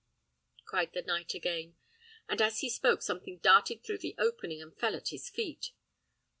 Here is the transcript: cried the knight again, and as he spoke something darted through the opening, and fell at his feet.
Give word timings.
cried 0.65 0.91
the 0.93 1.03
knight 1.03 1.35
again, 1.35 1.75
and 2.27 2.41
as 2.41 2.61
he 2.61 2.71
spoke 2.71 3.03
something 3.03 3.37
darted 3.37 3.83
through 3.83 3.99
the 3.99 4.15
opening, 4.17 4.59
and 4.59 4.75
fell 4.75 4.95
at 4.95 5.09
his 5.09 5.29
feet. 5.29 5.73